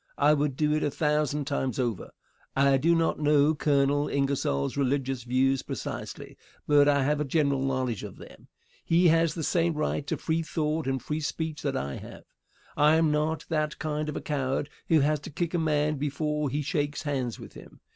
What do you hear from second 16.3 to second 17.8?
he shakes hands with him.